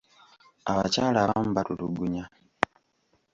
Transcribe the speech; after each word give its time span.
Abakyala 0.71 1.17
abamu 1.21 1.51
batulugunya. 1.57 2.23